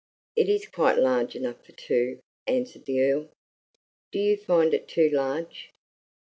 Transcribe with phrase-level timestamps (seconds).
[0.35, 3.29] "It is quite large enough for two," answered the Earl.
[4.11, 5.69] "Do you find it too large?"